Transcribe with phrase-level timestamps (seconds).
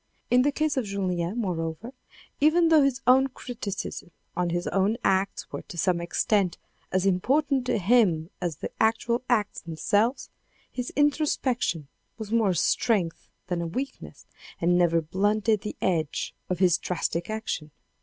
[0.31, 1.93] In the case of julien, moreover,
[2.39, 6.57] even though his own criticisms on his own acts were to some extent
[6.91, 10.31] as important to him as the actual acts themselves,
[10.71, 11.87] his introspection
[12.17, 14.25] was more a strength than a weakness
[14.59, 17.69] and never blunted the edge of his drastic action.